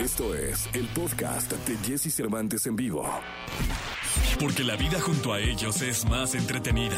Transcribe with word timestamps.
Esto 0.00 0.34
es 0.34 0.66
el 0.72 0.86
podcast 0.88 1.52
de 1.52 1.76
Jesse 1.86 2.10
Cervantes 2.10 2.64
en 2.66 2.74
vivo. 2.74 3.06
Porque 4.40 4.64
la 4.64 4.74
vida 4.74 4.98
junto 4.98 5.34
a 5.34 5.40
ellos 5.40 5.82
es 5.82 6.06
más 6.06 6.34
entretenida. 6.34 6.96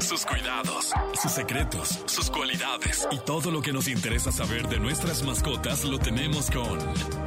Sus 0.00 0.26
cuidados, 0.26 0.92
sus 1.14 1.32
secretos, 1.32 1.98
sus 2.04 2.30
cualidades 2.30 3.08
y 3.10 3.18
todo 3.20 3.50
lo 3.50 3.62
que 3.62 3.72
nos 3.72 3.88
interesa 3.88 4.30
saber 4.32 4.68
de 4.68 4.78
nuestras 4.78 5.22
mascotas 5.22 5.84
lo 5.84 5.98
tenemos 5.98 6.50
con 6.50 6.78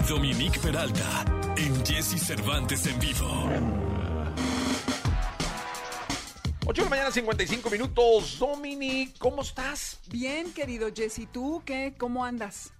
Dominique 0.08 0.60
Peralta 0.60 1.26
en 1.58 1.84
Jesse 1.84 2.22
Cervantes 2.24 2.86
en 2.86 3.00
vivo. 3.00 3.50
8 6.68 6.82
de 6.82 6.84
la 6.84 6.90
mañana, 6.90 7.10
55 7.10 7.70
minutos. 7.72 8.38
Dominic, 8.38 9.18
¿cómo 9.18 9.42
estás? 9.42 10.02
Bien, 10.12 10.54
querido 10.54 10.90
Jesse, 10.96 11.28
¿tú 11.32 11.64
qué? 11.66 11.96
¿Cómo 11.98 12.24
andas? 12.24 12.74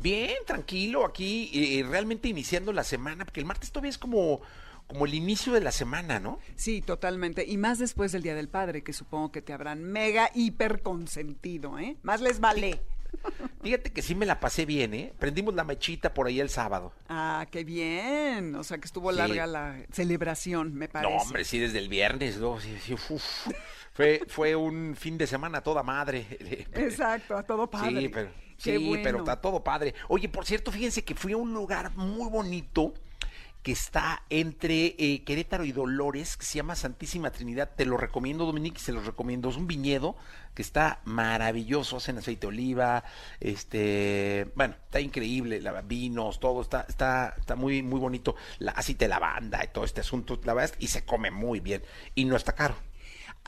Bien, 0.00 0.36
tranquilo, 0.46 1.04
aquí 1.04 1.50
eh, 1.52 1.84
realmente 1.88 2.28
iniciando 2.28 2.72
la 2.72 2.84
semana, 2.84 3.24
porque 3.24 3.40
el 3.40 3.46
martes 3.46 3.72
todavía 3.72 3.90
es 3.90 3.98
como, 3.98 4.40
como 4.86 5.06
el 5.06 5.14
inicio 5.14 5.52
de 5.52 5.60
la 5.60 5.72
semana, 5.72 6.20
¿no? 6.20 6.38
Sí, 6.54 6.82
totalmente. 6.82 7.44
Y 7.46 7.56
más 7.56 7.78
después 7.78 8.12
del 8.12 8.22
Día 8.22 8.34
del 8.34 8.48
Padre, 8.48 8.82
que 8.82 8.92
supongo 8.92 9.32
que 9.32 9.42
te 9.42 9.52
habrán 9.52 9.84
mega 9.84 10.30
hiper 10.34 10.82
consentido, 10.82 11.78
¿eh? 11.78 11.96
Más 12.02 12.20
les 12.20 12.40
vale. 12.40 12.80
Fíjate 13.62 13.92
que 13.92 14.02
sí 14.02 14.14
me 14.14 14.26
la 14.26 14.38
pasé 14.40 14.64
bien, 14.66 14.94
¿eh? 14.94 15.12
Prendimos 15.18 15.54
la 15.54 15.64
mechita 15.64 16.14
por 16.14 16.26
ahí 16.26 16.40
el 16.40 16.48
sábado. 16.50 16.92
Ah, 17.08 17.46
qué 17.50 17.64
bien. 17.64 18.54
O 18.54 18.62
sea, 18.64 18.78
que 18.78 18.84
estuvo 18.86 19.10
Sí. 19.10 19.18
larga 19.18 19.46
la 19.46 19.76
celebración, 19.92 20.74
me 20.74 20.88
parece. 20.88 21.12
No, 21.14 21.20
hombre, 21.20 21.44
sí, 21.44 21.58
desde 21.58 21.78
el 21.78 21.88
viernes, 21.88 22.38
¿no? 22.38 22.60
Sí, 22.60 22.76
sí, 22.82 22.94
uf. 22.94 23.22
Fue, 23.92 24.22
fue 24.28 24.54
un 24.54 24.94
fin 24.94 25.16
de 25.18 25.26
semana 25.26 25.58
a 25.58 25.60
toda 25.62 25.82
madre. 25.82 26.26
Exacto, 26.74 27.36
a 27.36 27.42
todo 27.42 27.68
padre. 27.68 28.00
Sí, 28.02 28.08
pero, 28.08 28.28
Qué 28.62 28.78
sí, 28.78 28.86
bueno. 28.88 29.02
pero 29.02 29.18
está 29.18 29.40
todo 29.40 29.62
padre. 29.64 29.94
Oye, 30.08 30.28
por 30.28 30.44
cierto, 30.46 30.70
fíjense 30.70 31.02
que 31.04 31.14
fui 31.14 31.32
a 31.32 31.36
un 31.36 31.52
lugar 31.54 31.94
muy 31.96 32.28
bonito 32.30 32.92
que 33.66 33.72
está 33.72 34.22
entre 34.30 34.94
eh, 34.96 35.24
Querétaro 35.24 35.64
y 35.64 35.72
Dolores, 35.72 36.36
que 36.36 36.44
se 36.44 36.54
llama 36.54 36.76
Santísima 36.76 37.32
Trinidad. 37.32 37.72
Te 37.74 37.84
lo 37.84 37.96
recomiendo, 37.96 38.46
Dominique, 38.46 38.78
se 38.78 38.92
los 38.92 39.06
recomiendo. 39.06 39.48
Es 39.48 39.56
un 39.56 39.66
viñedo 39.66 40.14
que 40.54 40.62
está 40.62 41.00
maravilloso, 41.04 41.96
hacen 41.96 42.16
aceite 42.16 42.42
de 42.42 42.46
oliva, 42.46 43.02
este, 43.40 44.52
bueno, 44.54 44.76
está 44.84 45.00
increíble, 45.00 45.60
la, 45.60 45.82
vinos, 45.82 46.38
todo 46.38 46.62
está, 46.62 46.86
está, 46.88 47.34
está 47.36 47.56
muy, 47.56 47.82
muy 47.82 47.98
bonito. 47.98 48.36
La, 48.60 48.70
aceite 48.70 49.06
de 49.06 49.08
lavanda 49.08 49.64
y 49.64 49.66
todo 49.72 49.84
este 49.84 50.00
asunto, 50.00 50.40
la 50.44 50.54
verdad, 50.54 50.76
y 50.78 50.86
se 50.86 51.04
come 51.04 51.32
muy 51.32 51.58
bien. 51.58 51.82
Y 52.14 52.24
no 52.24 52.36
está 52.36 52.52
caro. 52.52 52.76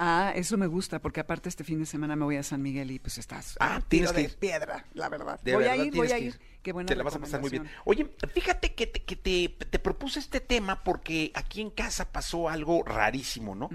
Ah, 0.01 0.33
eso 0.37 0.57
me 0.57 0.67
gusta, 0.69 1.01
porque 1.01 1.19
aparte 1.21 1.49
este 1.49 1.65
fin 1.65 1.81
de 1.81 1.87
semana 1.87 2.15
me 2.15 2.25
voy 2.25 2.37
a 2.37 2.43
San 2.45 2.63
Miguel 2.63 2.91
y 2.93 2.99
pues 3.01 3.19
estás 3.19 3.57
Ah, 3.59 3.81
tienes 3.89 4.11
tiro 4.11 4.17
que 4.17 4.17
de 4.29 4.33
ir. 4.33 4.39
piedra, 4.39 4.85
la 4.95 5.09
verdad. 5.09 5.41
De 5.43 5.55
voy 5.55 5.65
verdad 5.65 5.81
a 5.81 5.85
ir, 5.87 5.95
voy 5.95 6.13
a 6.13 6.19
ir. 6.19 6.41
Qué 6.63 6.73
buena 6.73 6.87
Te 6.89 6.95
la 6.97 7.03
vas 7.03 7.17
a 7.17 7.19
pasar 7.19 7.41
muy 7.41 7.51
bien. 7.51 7.69
Oye, 7.85 8.09
fíjate 8.33 8.75
que, 8.75 8.87
te, 8.87 9.03
que 9.05 9.17
te, 9.17 9.49
te 9.67 9.79
propuse 9.79 10.21
este 10.21 10.41
tema 10.41 10.85
porque 10.85 11.33
aquí 11.35 11.61
en 11.61 11.71
casa 11.71 12.13
pasó 12.13 12.49
algo 12.49 12.83
rarísimo, 12.85 13.55
¿no? 13.57 13.71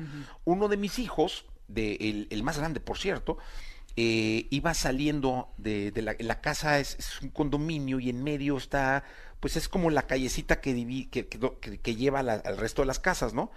Uno 0.45 0.67
de 0.69 0.77
mis 0.77 0.97
hijos, 0.99 1.45
de, 1.67 1.95
el, 1.95 2.27
el 2.29 2.43
más 2.43 2.57
grande, 2.57 2.79
por 2.79 2.97
cierto, 2.97 3.37
eh, 3.95 4.47
iba 4.49 4.73
saliendo 4.73 5.49
de, 5.57 5.91
de 5.91 6.01
la, 6.01 6.15
la 6.19 6.39
casa, 6.41 6.79
es, 6.79 6.95
es 6.99 7.21
un 7.21 7.29
condominio 7.29 7.99
y 7.99 8.09
en 8.09 8.23
medio 8.23 8.57
está, 8.57 9.03
pues 9.39 9.55
es 9.57 9.67
como 9.69 9.89
la 9.89 10.07
callecita 10.07 10.61
que, 10.61 10.73
divi- 10.75 11.09
que, 11.09 11.27
que- 11.27 11.79
que 11.79 11.95
lleva 11.95 12.23
la- 12.23 12.33
al 12.35 12.57
resto 12.57 12.81
de 12.81 12.87
las 12.87 12.99
casas, 12.99 13.33
¿no? 13.33 13.51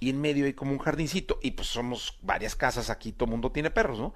Y 0.00 0.10
en 0.10 0.20
medio 0.20 0.46
hay 0.46 0.54
como 0.54 0.72
un 0.72 0.78
jardincito 0.78 1.38
y 1.42 1.52
pues 1.52 1.68
somos 1.68 2.18
varias 2.22 2.54
casas 2.54 2.90
aquí, 2.90 3.12
todo 3.12 3.28
mundo 3.28 3.50
tiene 3.50 3.70
perros, 3.70 3.98
¿no? 3.98 4.14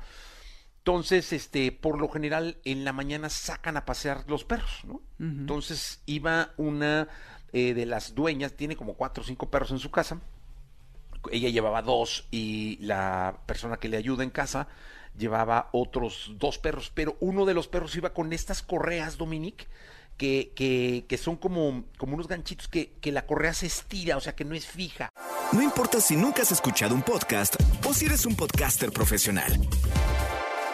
Entonces, 0.78 1.32
este, 1.32 1.70
por 1.70 2.00
lo 2.00 2.08
general, 2.08 2.58
en 2.64 2.84
la 2.84 2.92
mañana 2.92 3.28
sacan 3.28 3.76
a 3.76 3.84
pasear 3.84 4.24
los 4.26 4.44
perros, 4.44 4.80
¿no? 4.84 5.00
Entonces, 5.20 6.02
iba 6.06 6.50
una 6.56 7.06
eh, 7.52 7.72
de 7.72 7.86
las 7.86 8.16
dueñas, 8.16 8.54
tiene 8.54 8.74
como 8.74 8.94
cuatro 8.94 9.22
o 9.22 9.26
cinco 9.26 9.48
perros 9.48 9.70
en 9.70 9.78
su 9.78 9.92
casa. 9.92 10.20
Ella 11.30 11.50
llevaba 11.50 11.82
dos 11.82 12.26
y 12.32 12.78
la 12.80 13.42
persona 13.46 13.76
que 13.76 13.88
le 13.88 13.96
ayuda 13.96 14.24
en 14.24 14.30
casa 14.30 14.66
llevaba 15.16 15.68
otros 15.72 16.32
dos 16.38 16.58
perros, 16.58 16.90
pero 16.92 17.16
uno 17.20 17.44
de 17.44 17.54
los 17.54 17.68
perros 17.68 17.94
iba 17.94 18.12
con 18.12 18.32
estas 18.32 18.62
correas, 18.62 19.18
Dominique, 19.18 19.66
que, 20.16 20.52
que, 20.54 21.04
que 21.08 21.18
son 21.18 21.36
como, 21.36 21.84
como 21.98 22.14
unos 22.14 22.28
ganchitos 22.28 22.68
que, 22.68 22.92
que 23.00 23.12
la 23.12 23.26
correa 23.26 23.54
se 23.54 23.66
estira, 23.66 24.16
o 24.16 24.20
sea 24.20 24.34
que 24.34 24.44
no 24.44 24.54
es 24.54 24.66
fija. 24.66 25.08
No 25.52 25.62
importa 25.62 26.00
si 26.00 26.16
nunca 26.16 26.42
has 26.42 26.52
escuchado 26.52 26.94
un 26.94 27.02
podcast 27.02 27.56
o 27.86 27.92
si 27.92 28.06
eres 28.06 28.26
un 28.26 28.36
podcaster 28.36 28.90
profesional. 28.92 29.52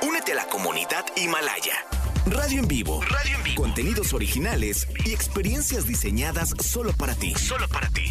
Únete 0.03 0.33
a 0.33 0.37
la 0.37 0.47
comunidad 0.47 1.05
Himalaya. 1.17 1.85
Radio 2.27 2.61
en 2.61 2.69
vivo. 2.69 3.01
Radio 3.03 3.37
en 3.37 3.43
vivo. 3.43 3.63
Contenidos 3.63 4.13
originales 4.13 4.87
y 5.05 5.13
experiencias 5.13 5.87
diseñadas 5.87 6.55
solo 6.61 6.93
para 6.93 7.15
ti. 7.15 7.35
Solo 7.35 7.67
para 7.69 7.89
ti. 7.89 8.11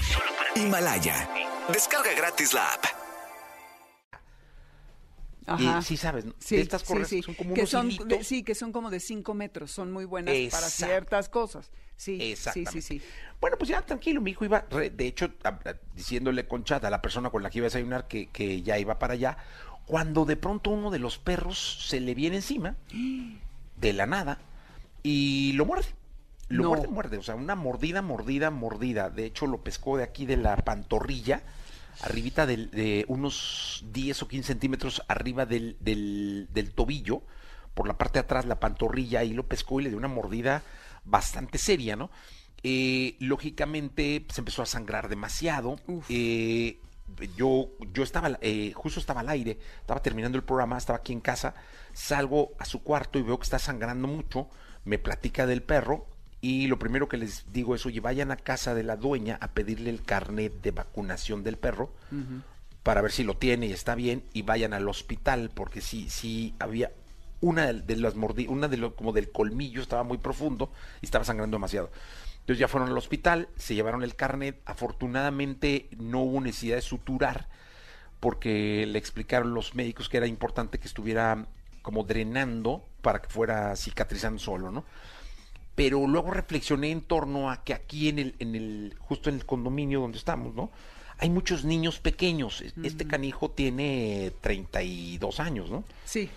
Himalaya. 0.56 1.30
Descarga 1.72 2.14
gratis 2.16 2.54
la 2.54 2.74
app. 2.74 2.97
Ajá. 5.48 5.80
Y 5.80 5.82
sí 5.84 5.98
sabes, 5.98 6.26
¿no? 6.26 6.34
Sí, 6.40 6.58
De 6.58 6.62
estas 6.62 6.82
sí, 6.82 6.88
correas 6.88 7.08
sí. 7.10 7.24
son 7.24 7.34
como 7.36 7.54
que 7.54 7.62
unos 7.62 7.70
son, 7.70 7.90
de- 8.08 8.24
sí, 8.24 8.44
que 8.44 8.54
son 8.54 8.72
como 8.72 8.90
de 8.90 9.00
5 9.00 9.34
metros, 9.34 9.72
son 9.72 9.92
muy 9.92 10.06
buenas 10.06 10.36
para 10.52 10.68
ciertas 10.70 11.30
cosas. 11.30 11.72
Sí, 11.96 12.18
sí, 12.20 12.32
Exactamente. 12.34 12.82
sí, 12.82 13.00
sí. 13.00 13.06
Bueno, 13.42 13.58
pues 13.58 13.70
ya 13.70 13.82
tranquilo, 13.82 14.22
mi 14.22 14.32
hijo 14.32 14.46
iba, 14.46 14.66
re- 14.70 14.90
de 14.92 15.08
hecho, 15.08 15.32
a- 15.44 15.48
a- 15.50 15.76
diciéndole 15.96 16.48
con 16.48 16.64
chat 16.64 16.84
a 16.84 16.90
la 16.90 17.02
persona 17.02 17.30
con 17.32 17.42
la 17.42 17.50
que 17.50 17.58
iba 17.60 17.66
a 17.66 17.70
desayunar 17.70 18.08
que, 18.08 18.28
que 18.28 18.62
ya 18.62 18.78
iba 18.78 19.00
para 19.00 19.14
allá, 19.14 19.38
cuando 19.86 20.26
de 20.26 20.36
pronto 20.36 20.70
uno 20.70 20.92
de 20.92 21.00
los 21.00 21.18
perros 21.18 21.88
se 21.88 22.00
le 22.02 22.14
viene 22.14 22.36
encima, 22.36 22.76
de 23.78 23.94
la 23.94 24.06
nada, 24.06 24.40
y 25.02 25.54
lo 25.54 25.66
muerde. 25.66 25.88
Lo 26.50 26.64
No. 26.64 26.70
muerde, 26.70 26.88
muerde, 26.88 27.18
o 27.18 27.24
sea, 27.24 27.36
una 27.36 27.56
mordida, 27.56 28.02
mordida, 28.02 28.52
mordida. 28.52 29.10
De 29.10 29.26
hecho, 29.26 29.48
lo 29.48 29.62
pescó 29.64 29.98
de 29.98 30.04
aquí 30.04 30.26
de 30.26 30.38
la 30.38 30.56
pantorrilla, 30.58 31.42
arribita 32.02 32.46
del- 32.46 32.70
de 32.72 33.06
unos 33.08 33.84
10 33.92 34.22
o 34.24 34.28
15 34.28 34.48
centímetros 34.48 35.02
arriba 35.08 35.46
del, 35.46 35.78
del, 35.80 36.48
del 36.54 36.72
tobillo, 36.74 37.22
por 37.74 37.88
la 37.88 37.98
parte 37.98 38.14
de 38.20 38.22
atrás, 38.26 38.46
la 38.46 38.60
pantorrilla, 38.60 39.20
ahí 39.20 39.34
lo 39.34 39.48
pescó 39.48 39.80
y 39.80 39.84
le 39.84 39.90
dio 39.90 39.98
una 39.98 40.08
mordida 40.08 40.64
bastante 41.06 41.58
seria, 41.58 41.96
¿no? 41.96 42.10
Eh, 42.64 43.16
lógicamente 43.20 44.26
se 44.34 44.42
empezó 44.42 44.64
a 44.64 44.66
sangrar 44.66 45.10
demasiado. 45.10 45.80
Eh, 46.10 46.80
yo, 47.38 47.70
yo 47.94 48.04
estaba, 48.04 48.38
eh, 48.42 48.74
justo 48.76 49.00
estaba 49.00 49.22
al 49.22 49.30
aire, 49.30 49.60
estaba 49.80 50.02
terminando 50.02 50.38
el 50.38 50.44
programa, 50.44 50.78
estaba 50.78 50.98
aquí 50.98 51.14
en 51.14 51.22
casa, 51.22 51.54
salgo 51.94 52.52
a 52.60 52.66
su 52.66 52.84
cuarto 52.84 53.20
y 53.20 53.22
veo 53.22 53.38
que 53.38 53.44
está 53.44 53.60
sangrando 53.60 54.08
mucho, 54.08 54.50
me 54.84 54.98
platica 55.00 55.46
del 55.46 55.62
perro 55.64 56.08
y 56.42 56.68
lo 56.68 56.78
primero 56.78 57.08
que 57.08 57.18
les 57.18 57.52
digo 57.52 57.76
es, 57.76 57.86
oye, 57.86 58.00
vayan 58.00 58.32
a 58.32 58.38
casa 58.38 58.76
de 58.76 58.84
la 58.84 58.96
dueña 58.96 59.38
a 59.42 59.50
pedirle 59.50 59.90
el 59.90 60.04
carnet 60.04 60.62
de 60.62 60.72
vacunación 60.72 61.44
del 61.44 61.58
perro 61.58 61.92
para 62.84 63.02
ver 63.02 63.12
si 63.12 63.24
lo 63.24 63.36
tiene 63.36 63.68
y 63.68 63.72
está 63.72 63.96
bien 63.96 64.24
y 64.34 64.44
vayan 64.44 64.74
al 64.74 64.88
hospital 64.88 65.52
porque 65.54 65.82
sí, 65.82 66.10
sí 66.10 66.54
había 66.60 66.92
una 67.42 67.74
de 67.74 67.96
las 67.98 68.16
mordidas, 68.16 68.52
una 68.52 68.68
de 68.68 68.78
los 68.78 68.94
como 68.94 69.14
del 69.14 69.32
colmillo 69.32 69.82
estaba 69.82 70.04
muy 70.04 70.18
profundo 70.18 70.72
y 71.02 71.06
estaba 71.06 71.26
sangrando 71.26 71.56
demasiado. 71.56 71.92
Entonces 72.40 72.60
ya 72.60 72.68
fueron 72.68 72.90
al 72.90 72.98
hospital, 72.98 73.50
se 73.58 73.76
llevaron 73.76 74.04
el 74.04 74.16
carnet, 74.16 74.62
afortunadamente 74.66 75.90
no 75.98 76.22
hubo 76.22 76.40
necesidad 76.40 76.78
de 76.78 76.82
suturar 76.82 77.50
porque 78.20 78.86
le 78.88 78.98
explicaron 78.98 79.54
los 79.54 79.76
médicos 79.76 80.08
que 80.08 80.18
era 80.18 80.28
importante 80.28 80.80
que 80.80 80.88
estuviera 80.88 81.46
como 81.82 82.04
drenando 82.04 82.88
para 83.02 83.22
que 83.22 83.30
fuera 83.30 83.76
cicatrizando 83.76 84.40
solo, 84.40 84.72
¿no? 84.72 84.86
Pero 85.78 86.06
luego 86.08 86.32
reflexioné 86.32 86.92
en 86.92 87.02
torno 87.02 87.50
a 87.50 87.64
que 87.64 87.74
aquí 87.74 88.10
en 88.10 88.20
el, 88.20 88.36
en 88.40 88.56
el, 88.56 88.96
justo 89.00 89.30
en 89.30 89.36
el 89.36 89.46
condominio 89.46 90.02
donde 90.02 90.18
estamos, 90.18 90.54
¿no? 90.54 90.72
Hay 91.20 91.30
muchos 91.30 91.64
niños 91.64 92.00
pequeños. 92.00 92.62
Este 92.84 93.08
canijo 93.08 93.50
tiene 93.50 94.34
32 94.42 95.40
años, 95.40 95.72
¿no? 95.72 95.86
Sí, 96.04 96.30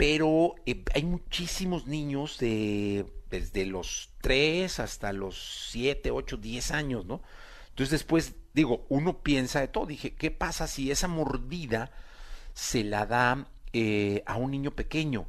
pero 0.00 0.54
eh, 0.64 0.82
hay 0.94 1.04
muchísimos 1.04 1.86
niños 1.86 2.38
de 2.38 3.04
desde 3.30 3.66
los 3.66 4.08
3 4.22 4.80
hasta 4.80 5.12
los 5.12 5.68
7, 5.72 6.10
8, 6.10 6.38
10 6.38 6.70
años, 6.70 7.04
¿no? 7.04 7.20
Entonces 7.68 7.90
después, 7.90 8.32
digo, 8.54 8.86
uno 8.88 9.18
piensa 9.18 9.60
de 9.60 9.68
todo. 9.68 9.84
Dije, 9.84 10.14
¿qué 10.14 10.30
pasa 10.30 10.66
si 10.68 10.90
esa 10.90 11.06
mordida 11.06 11.92
se 12.54 12.82
la 12.82 13.04
da 13.04 13.46
eh, 13.74 14.22
a 14.24 14.38
un 14.38 14.50
niño 14.52 14.70
pequeño? 14.70 15.26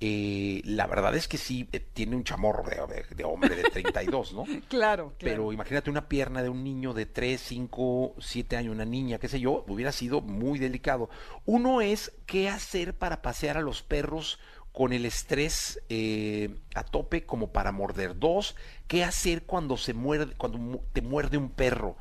Eh, 0.00 0.60
la 0.64 0.86
verdad 0.86 1.14
es 1.14 1.28
que 1.28 1.38
sí, 1.38 1.68
eh, 1.72 1.80
tiene 1.80 2.16
un 2.16 2.24
chamorro 2.24 2.62
de, 2.68 2.76
de- 2.94 3.14
de 3.14 3.24
hombre 3.24 3.54
de 3.54 3.62
32, 3.62 4.32
¿no? 4.34 4.44
claro, 4.68 5.14
claro. 5.16 5.16
Pero 5.18 5.52
imagínate 5.52 5.88
una 5.88 6.08
pierna 6.08 6.42
de 6.42 6.48
un 6.48 6.62
niño 6.64 6.92
de 6.92 7.06
3, 7.06 7.40
5, 7.40 8.16
7 8.18 8.56
años, 8.56 8.74
una 8.74 8.84
niña, 8.84 9.18
qué 9.18 9.28
sé 9.28 9.40
yo, 9.40 9.64
hubiera 9.68 9.92
sido 9.92 10.20
muy 10.20 10.58
delicado. 10.58 11.08
Uno 11.46 11.80
es 11.80 12.12
qué 12.26 12.48
hacer 12.48 12.94
para 12.94 13.22
pasear 13.22 13.56
a 13.56 13.62
los 13.62 13.82
perros 13.82 14.38
con 14.72 14.92
el 14.92 15.06
estrés 15.06 15.80
eh, 15.88 16.56
a 16.74 16.82
tope 16.82 17.24
como 17.24 17.52
para 17.52 17.70
morder. 17.70 18.18
Dos, 18.18 18.56
qué 18.88 19.04
hacer 19.04 19.44
cuando 19.44 19.76
se 19.76 19.94
muerde, 19.94 20.34
cuando 20.36 20.82
te 20.92 21.00
muerde 21.00 21.36
un 21.38 21.50
perro. 21.50 21.96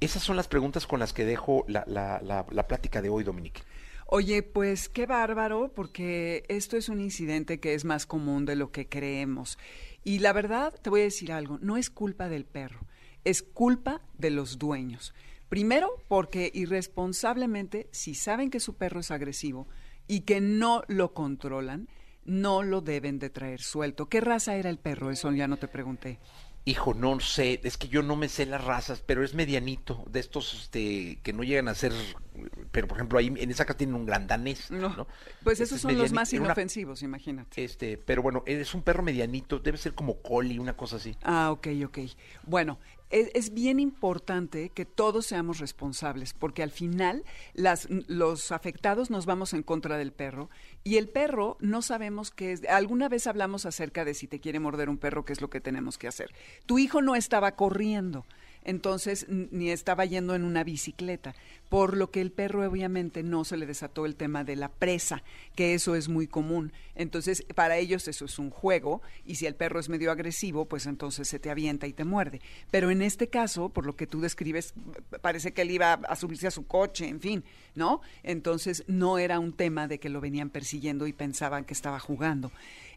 Esas 0.00 0.22
son 0.22 0.36
las 0.36 0.46
preguntas 0.48 0.86
con 0.86 1.00
las 1.00 1.12
que 1.12 1.24
dejo 1.24 1.64
la, 1.66 1.84
la, 1.88 2.20
la, 2.22 2.46
la 2.50 2.66
plática 2.68 3.02
de 3.02 3.08
hoy, 3.08 3.24
Dominique. 3.24 3.62
Oye, 4.06 4.42
pues 4.42 4.88
qué 4.88 5.06
bárbaro, 5.06 5.72
porque 5.74 6.44
esto 6.48 6.76
es 6.76 6.88
un 6.88 7.00
incidente 7.00 7.58
que 7.58 7.74
es 7.74 7.84
más 7.84 8.06
común 8.06 8.44
de 8.44 8.54
lo 8.54 8.70
que 8.70 8.88
creemos. 8.88 9.58
Y 10.04 10.18
la 10.18 10.32
verdad, 10.32 10.74
te 10.82 10.90
voy 10.90 11.00
a 11.00 11.04
decir 11.04 11.32
algo, 11.32 11.58
no 11.62 11.76
es 11.76 11.88
culpa 11.88 12.28
del 12.28 12.44
perro, 12.44 12.80
es 13.24 13.42
culpa 13.42 14.02
de 14.18 14.30
los 14.30 14.58
dueños. 14.58 15.14
Primero, 15.48 15.90
porque 16.08 16.50
irresponsablemente, 16.52 17.88
si 17.92 18.14
saben 18.14 18.50
que 18.50 18.60
su 18.60 18.76
perro 18.76 19.00
es 19.00 19.10
agresivo 19.10 19.68
y 20.06 20.20
que 20.20 20.40
no 20.40 20.82
lo 20.88 21.14
controlan, 21.14 21.88
no 22.24 22.62
lo 22.62 22.80
deben 22.80 23.18
de 23.18 23.30
traer 23.30 23.62
suelto. 23.62 24.08
¿Qué 24.08 24.20
raza 24.20 24.56
era 24.56 24.70
el 24.70 24.78
perro? 24.78 25.10
Eso 25.10 25.32
ya 25.32 25.48
no 25.48 25.56
te 25.56 25.68
pregunté. 25.68 26.18
Hijo, 26.66 26.94
no 26.94 27.20
sé, 27.20 27.60
es 27.62 27.76
que 27.76 27.88
yo 27.88 28.02
no 28.02 28.16
me 28.16 28.28
sé 28.30 28.46
las 28.46 28.64
razas, 28.64 29.02
pero 29.04 29.22
es 29.22 29.34
medianito, 29.34 30.02
de 30.08 30.20
estos 30.20 30.54
este, 30.54 31.18
que 31.22 31.34
no 31.34 31.42
llegan 31.42 31.68
a 31.68 31.74
ser, 31.74 31.92
pero 32.72 32.88
por 32.88 32.96
ejemplo 32.96 33.18
ahí 33.18 33.26
en 33.26 33.50
esa 33.50 33.66
casa 33.66 33.76
tienen 33.76 33.94
un 33.96 34.06
gran 34.06 34.26
danés, 34.26 34.70
¿no? 34.70 35.06
Pues 35.42 35.60
Este 35.60 35.64
esos 35.64 35.76
es 35.76 35.82
son 35.82 35.98
los 35.98 36.12
más 36.12 36.32
una- 36.32 36.46
inofensivos, 36.46 37.02
imagínate. 37.02 37.62
Este, 37.62 37.98
pero 37.98 38.22
bueno, 38.22 38.42
es 38.46 38.74
un 38.74 38.82
perro 38.82 39.02
medianito, 39.02 39.58
debe 39.58 39.76
ser 39.76 39.94
como 39.94 40.22
collie, 40.22 40.58
una 40.58 40.74
cosa 40.74 40.96
así. 40.96 41.14
Ah, 41.22 41.50
ok, 41.52 41.68
ok. 41.84 41.98
Bueno, 42.46 42.78
es, 43.10 43.54
bien 43.54 43.78
importante 43.80 44.70
que 44.70 44.84
todos 44.84 45.26
seamos 45.26 45.58
responsables, 45.58 46.34
porque 46.34 46.62
al 46.62 46.70
final 46.70 47.24
las, 47.54 47.88
los 47.90 48.50
afectados 48.50 49.10
nos 49.10 49.26
vamos 49.26 49.52
en 49.52 49.62
contra 49.62 49.96
del 49.98 50.12
perro 50.12 50.50
y 50.82 50.96
el 50.96 51.08
perro 51.08 51.56
no 51.60 51.82
sabemos 51.82 52.30
qué 52.30 52.52
es. 52.52 52.64
Alguna 52.68 53.08
vez 53.08 53.26
hablamos 53.26 53.66
acerca 53.66 54.04
de 54.04 54.14
si 54.14 54.26
te 54.26 54.40
quiere 54.40 54.60
morder 54.60 54.88
un 54.88 54.98
perro, 54.98 55.24
qué 55.24 55.32
es 55.32 55.40
lo 55.40 55.50
que 55.50 55.60
tenemos 55.60 55.98
que 55.98 56.08
hacer. 56.08 56.34
Tu 56.66 56.78
hijo 56.78 57.02
no 57.02 57.14
estaba 57.14 57.52
corriendo. 57.52 58.26
Entonces, 58.64 59.26
ni 59.28 59.70
estaba 59.70 60.04
yendo 60.06 60.34
en 60.34 60.42
una 60.44 60.64
bicicleta, 60.64 61.34
por 61.68 61.96
lo 61.96 62.10
que 62.10 62.20
el 62.20 62.32
perro 62.32 62.68
obviamente 62.68 63.22
no 63.22 63.44
se 63.44 63.56
le 63.56 63.66
desató 63.66 64.06
el 64.06 64.16
tema 64.16 64.42
de 64.42 64.56
la 64.56 64.70
presa, 64.70 65.22
que 65.54 65.74
eso 65.74 65.94
es 65.94 66.08
muy 66.08 66.26
común. 66.26 66.72
Entonces, 66.94 67.44
para 67.54 67.76
ellos 67.76 68.08
eso 68.08 68.24
es 68.24 68.38
un 68.38 68.50
juego, 68.50 69.02
y 69.26 69.34
si 69.34 69.46
el 69.46 69.54
perro 69.54 69.80
es 69.80 69.88
medio 69.88 70.10
agresivo, 70.10 70.64
pues 70.66 70.86
entonces 70.86 71.28
se 71.28 71.38
te 71.38 71.50
avienta 71.50 71.86
y 71.86 71.92
te 71.92 72.04
muerde. 72.04 72.40
Pero 72.70 72.90
en 72.90 73.02
este 73.02 73.28
caso, 73.28 73.68
por 73.68 73.86
lo 73.86 73.96
que 73.96 74.06
tú 74.06 74.20
describes, 74.20 74.74
parece 75.20 75.52
que 75.52 75.62
él 75.62 75.70
iba 75.70 75.94
a 75.94 76.16
subirse 76.16 76.46
a 76.46 76.50
su 76.50 76.66
coche, 76.66 77.08
en 77.08 77.20
fin, 77.20 77.44
¿no? 77.74 78.00
Entonces, 78.22 78.84
no 78.86 79.18
era 79.18 79.38
un 79.38 79.52
tema 79.52 79.88
de 79.88 79.98
que 79.98 80.08
lo 80.08 80.20
venían 80.20 80.50
persiguiendo 80.50 81.06
y 81.06 81.12
pensaban 81.12 81.64
que 81.64 81.74
estaba 81.74 81.98
jugando. 81.98 82.50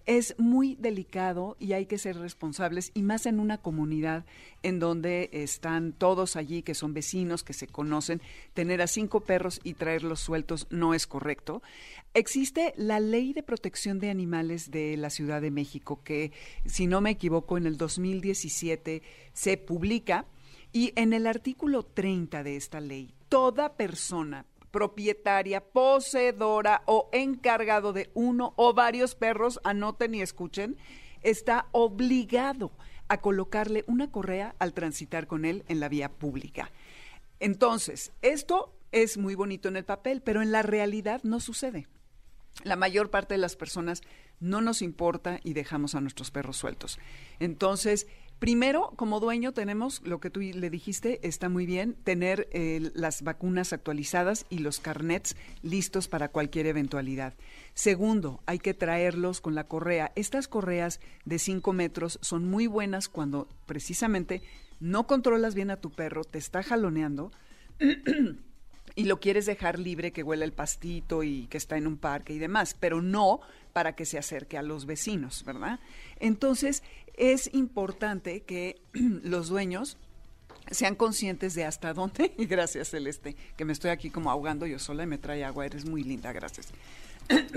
Es 0.07 0.35
muy 0.39 0.75
delicado 0.75 1.57
y 1.59 1.73
hay 1.73 1.85
que 1.85 1.97
ser 1.97 2.17
responsables, 2.17 2.91
y 2.93 3.03
más 3.03 3.25
en 3.25 3.41
una 3.41 3.57
comunidad 3.57 4.25
en 4.63 4.79
donde 4.79 5.29
están 5.33 5.91
todos 5.91 6.37
allí, 6.37 6.63
que 6.63 6.75
son 6.75 6.93
vecinos, 6.93 7.43
que 7.43 7.51
se 7.51 7.67
conocen. 7.67 8.21
Tener 8.53 8.81
a 8.81 8.87
cinco 8.87 9.19
perros 9.19 9.59
y 9.65 9.73
traerlos 9.73 10.21
sueltos 10.21 10.65
no 10.69 10.93
es 10.93 11.07
correcto. 11.07 11.61
Existe 12.13 12.73
la 12.77 13.01
Ley 13.01 13.33
de 13.33 13.43
Protección 13.43 13.99
de 13.99 14.09
Animales 14.09 14.71
de 14.71 14.95
la 14.95 15.09
Ciudad 15.09 15.41
de 15.41 15.51
México, 15.51 16.01
que, 16.05 16.31
si 16.65 16.87
no 16.87 17.01
me 17.01 17.11
equivoco, 17.11 17.57
en 17.57 17.67
el 17.67 17.75
2017 17.75 19.03
se 19.33 19.57
publica. 19.57 20.25
Y 20.71 20.93
en 20.95 21.11
el 21.11 21.27
artículo 21.27 21.83
30 21.83 22.43
de 22.43 22.55
esta 22.55 22.79
ley, 22.79 23.13
toda 23.29 23.75
persona 23.75 24.45
propietaria, 24.71 25.63
poseedora 25.63 26.83
o 26.85 27.09
encargado 27.11 27.93
de 27.93 28.09
uno 28.13 28.53
o 28.55 28.73
varios 28.73 29.15
perros, 29.15 29.59
anoten 29.63 30.15
y 30.15 30.21
escuchen, 30.21 30.77
está 31.21 31.67
obligado 31.71 32.71
a 33.07 33.21
colocarle 33.21 33.83
una 33.87 34.11
correa 34.11 34.55
al 34.59 34.73
transitar 34.73 35.27
con 35.27 35.45
él 35.45 35.63
en 35.67 35.79
la 35.79 35.89
vía 35.89 36.09
pública. 36.09 36.71
Entonces, 37.39 38.11
esto 38.21 38.73
es 38.91 39.17
muy 39.17 39.35
bonito 39.35 39.67
en 39.67 39.77
el 39.77 39.85
papel, 39.85 40.21
pero 40.21 40.41
en 40.41 40.51
la 40.51 40.61
realidad 40.61 41.21
no 41.23 41.39
sucede. 41.39 41.87
La 42.63 42.75
mayor 42.75 43.11
parte 43.11 43.35
de 43.35 43.39
las 43.39 43.55
personas 43.55 44.01
no 44.39 44.61
nos 44.61 44.81
importa 44.81 45.39
y 45.43 45.53
dejamos 45.53 45.95
a 45.95 46.01
nuestros 46.01 46.31
perros 46.31 46.57
sueltos. 46.57 46.99
Entonces, 47.39 48.07
primero, 48.39 48.91
como 48.95 49.19
dueño, 49.19 49.51
tenemos 49.51 50.01
lo 50.03 50.19
que 50.19 50.29
tú 50.29 50.39
le 50.41 50.69
dijiste, 50.69 51.19
está 51.27 51.49
muy 51.49 51.65
bien, 51.65 51.95
tener 52.03 52.47
eh, 52.51 52.91
las 52.93 53.21
vacunas 53.21 53.73
actualizadas 53.73 54.45
y 54.49 54.59
los 54.59 54.79
carnets 54.79 55.35
listos 55.63 56.07
para 56.07 56.29
cualquier 56.29 56.67
eventualidad. 56.67 57.33
Segundo, 57.73 58.41
hay 58.45 58.59
que 58.59 58.73
traerlos 58.73 59.41
con 59.41 59.55
la 59.55 59.65
correa. 59.65 60.11
Estas 60.15 60.47
correas 60.47 60.99
de 61.25 61.39
5 61.39 61.73
metros 61.73 62.19
son 62.21 62.49
muy 62.49 62.67
buenas 62.67 63.09
cuando 63.09 63.47
precisamente 63.65 64.41
no 64.79 65.07
controlas 65.07 65.55
bien 65.55 65.71
a 65.71 65.77
tu 65.77 65.91
perro, 65.91 66.23
te 66.23 66.37
está 66.37 66.61
jaloneando 66.63 67.31
y 68.95 69.05
lo 69.05 69.19
quieres 69.19 69.45
dejar 69.45 69.79
libre, 69.79 70.11
que 70.11 70.23
huele 70.23 70.45
el 70.45 70.53
pastito 70.53 71.23
y 71.23 71.47
que 71.47 71.57
está 71.57 71.77
en 71.77 71.87
un 71.87 71.97
parque 71.97 72.33
y 72.33 72.39
demás, 72.39 72.75
pero 72.79 73.01
no 73.01 73.41
para 73.73 73.95
que 73.95 74.05
se 74.05 74.17
acerque 74.17 74.57
a 74.57 74.63
los 74.63 74.85
vecinos, 74.85 75.43
¿verdad? 75.45 75.79
Entonces, 76.19 76.81
es 77.17 77.53
importante 77.53 78.41
que 78.41 78.79
los 78.93 79.49
dueños 79.49 79.97
sean 80.71 80.95
conscientes 80.95 81.53
de 81.55 81.65
hasta 81.65 81.93
dónde, 81.93 82.33
y 82.37 82.45
gracias 82.45 82.89
Celeste, 82.89 83.35
que 83.57 83.65
me 83.65 83.73
estoy 83.73 83.91
aquí 83.91 84.09
como 84.09 84.31
ahogando 84.31 84.65
yo 84.65 84.79
sola 84.79 85.03
y 85.03 85.07
me 85.07 85.17
trae 85.17 85.43
agua, 85.43 85.65
eres 85.65 85.85
muy 85.85 86.03
linda, 86.03 86.31
gracias. 86.31 86.69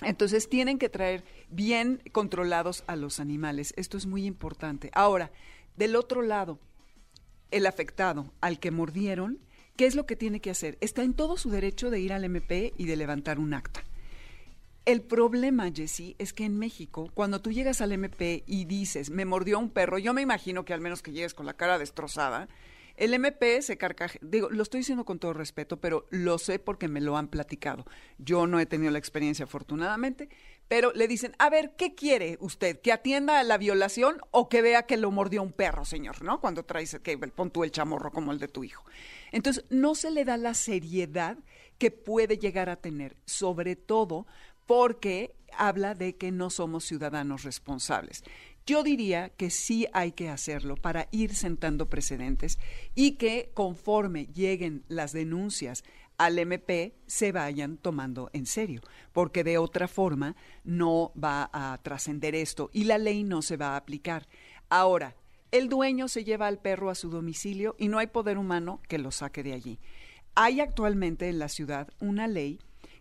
Entonces 0.00 0.48
tienen 0.48 0.78
que 0.78 0.88
traer 0.88 1.22
bien 1.50 2.02
controlados 2.10 2.82
a 2.86 2.96
los 2.96 3.20
animales, 3.20 3.72
esto 3.76 3.96
es 3.96 4.06
muy 4.06 4.24
importante. 4.24 4.90
Ahora, 4.94 5.30
del 5.76 5.94
otro 5.94 6.22
lado, 6.22 6.58
el 7.50 7.66
afectado 7.66 8.32
al 8.40 8.58
que 8.58 8.70
mordieron, 8.70 9.38
¿qué 9.76 9.86
es 9.86 9.94
lo 9.94 10.06
que 10.06 10.16
tiene 10.16 10.40
que 10.40 10.50
hacer? 10.50 10.78
Está 10.80 11.02
en 11.02 11.14
todo 11.14 11.36
su 11.36 11.50
derecho 11.50 11.90
de 11.90 12.00
ir 12.00 12.12
al 12.12 12.24
MP 12.24 12.72
y 12.76 12.86
de 12.86 12.96
levantar 12.96 13.38
un 13.38 13.54
acta. 13.54 13.84
El 14.84 15.02
problema, 15.02 15.70
Jessy, 15.72 16.16
es 16.18 16.32
que 16.32 16.44
en 16.44 16.58
México, 16.58 17.08
cuando 17.14 17.40
tú 17.40 17.52
llegas 17.52 17.80
al 17.80 17.92
MP 17.92 18.42
y 18.46 18.64
dices, 18.64 19.10
me 19.10 19.24
mordió 19.24 19.60
un 19.60 19.70
perro, 19.70 19.96
yo 19.98 20.12
me 20.12 20.22
imagino 20.22 20.64
que 20.64 20.74
al 20.74 20.80
menos 20.80 21.02
que 21.02 21.12
llegues 21.12 21.34
con 21.34 21.46
la 21.46 21.54
cara 21.54 21.78
destrozada, 21.78 22.48
el 22.96 23.14
MP 23.14 23.62
se 23.62 23.78
carcaje, 23.78 24.18
digo, 24.22 24.50
lo 24.50 24.62
estoy 24.62 24.80
diciendo 24.80 25.04
con 25.04 25.20
todo 25.20 25.32
respeto, 25.32 25.80
pero 25.80 26.06
lo 26.10 26.36
sé 26.38 26.58
porque 26.58 26.88
me 26.88 27.00
lo 27.00 27.16
han 27.16 27.28
platicado. 27.28 27.86
Yo 28.18 28.46
no 28.48 28.58
he 28.58 28.66
tenido 28.66 28.90
la 28.90 28.98
experiencia 28.98 29.44
afortunadamente, 29.44 30.28
pero 30.68 30.92
le 30.92 31.06
dicen, 31.06 31.34
a 31.38 31.48
ver, 31.48 31.74
¿qué 31.76 31.94
quiere 31.94 32.36
usted? 32.40 32.80
¿Que 32.80 32.92
atienda 32.92 33.38
a 33.38 33.44
la 33.44 33.58
violación 33.58 34.18
o 34.30 34.48
que 34.48 34.62
vea 34.62 34.82
que 34.82 34.96
lo 34.96 35.10
mordió 35.10 35.42
un 35.42 35.52
perro, 35.52 35.84
señor? 35.84 36.22
¿No? 36.22 36.40
Cuando 36.40 36.64
traes, 36.64 36.98
que 37.02 37.16
pon 37.18 37.50
tú 37.50 37.62
el 37.62 37.70
chamorro 37.70 38.10
como 38.10 38.32
el 38.32 38.38
de 38.38 38.48
tu 38.48 38.64
hijo. 38.64 38.84
Entonces, 39.30 39.64
no 39.70 39.94
se 39.94 40.10
le 40.10 40.24
da 40.24 40.36
la 40.36 40.54
seriedad 40.54 41.38
que 41.82 41.90
puede 41.90 42.38
llegar 42.38 42.70
a 42.70 42.76
tener, 42.76 43.16
sobre 43.24 43.74
todo 43.74 44.24
porque 44.66 45.34
habla 45.52 45.96
de 45.96 46.14
que 46.14 46.30
no 46.30 46.48
somos 46.48 46.84
ciudadanos 46.84 47.42
responsables. 47.42 48.22
Yo 48.64 48.84
diría 48.84 49.30
que 49.30 49.50
sí 49.50 49.88
hay 49.92 50.12
que 50.12 50.28
hacerlo 50.28 50.76
para 50.76 51.08
ir 51.10 51.34
sentando 51.34 51.90
precedentes 51.90 52.60
y 52.94 53.16
que 53.16 53.50
conforme 53.52 54.26
lleguen 54.26 54.84
las 54.86 55.12
denuncias 55.12 55.82
al 56.18 56.38
MP 56.38 56.94
se 57.08 57.32
vayan 57.32 57.78
tomando 57.78 58.30
en 58.32 58.46
serio, 58.46 58.80
porque 59.12 59.42
de 59.42 59.58
otra 59.58 59.88
forma 59.88 60.36
no 60.62 61.10
va 61.20 61.50
a 61.52 61.76
trascender 61.82 62.36
esto 62.36 62.70
y 62.72 62.84
la 62.84 62.98
ley 62.98 63.24
no 63.24 63.42
se 63.42 63.56
va 63.56 63.70
a 63.70 63.76
aplicar. 63.76 64.28
Ahora, 64.68 65.16
el 65.50 65.68
dueño 65.68 66.06
se 66.06 66.22
lleva 66.22 66.46
al 66.46 66.60
perro 66.60 66.90
a 66.90 66.94
su 66.94 67.10
domicilio 67.10 67.74
y 67.76 67.88
no 67.88 67.98
hay 67.98 68.06
poder 68.06 68.38
humano 68.38 68.80
que 68.86 68.98
lo 68.98 69.10
saque 69.10 69.42
de 69.42 69.54
allí. 69.54 69.80
Hay 70.34 70.60
actualmente 70.60 71.28
en 71.28 71.38
la 71.38 71.48
ciudad 71.48 71.88
una 72.00 72.26
ley 72.26 72.58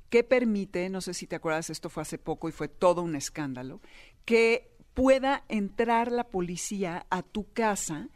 que 0.10 0.24
permite, 0.24 0.90
no 0.90 1.00
sé 1.00 1.14
si 1.14 1.26
te 1.26 1.38
acuerdas, 1.38 1.70
esto 1.70 1.90
fue 1.90 2.04
hace 2.04 2.18
poco 2.18 2.50
y 2.50 2.52
fue 2.52 2.68
todo 2.68 3.02
un 3.02 3.16
escándalo, 3.16 3.80
que 4.26 4.72
pueda 4.94 5.46
entrar 5.48 6.12
la 6.12 6.26
policía 6.26 7.06
a 7.10 7.24
tu 7.24 7.52
casa 7.54 8.10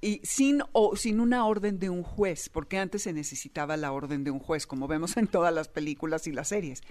y 0.00 0.20
sin 0.24 0.62
o 0.72 0.96
sin 0.96 1.20
una 1.20 1.46
orden 1.46 1.78
de 1.78 1.90
un 1.90 2.02
juez, 2.02 2.48
porque 2.48 2.78
antes 2.78 3.02
se 3.02 3.12
necesitaba 3.12 3.76
la 3.76 3.92
orden 3.92 4.24
de 4.24 4.30
un 4.30 4.40
juez, 4.40 4.66
como 4.66 4.88
vemos 4.88 5.16
en 5.16 5.28
todas 5.28 5.54
las 5.54 5.68
películas 5.68 6.26
y 6.26 6.32
las 6.32 6.48
series. 6.48 6.82